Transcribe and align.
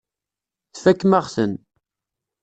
Tfakem-aɣ-ten. 0.73 1.53